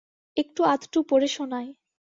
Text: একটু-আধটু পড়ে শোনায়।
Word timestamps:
একটু-আধটু 0.37 0.99
পড়ে 1.09 1.27
শোনায়। 1.27 1.69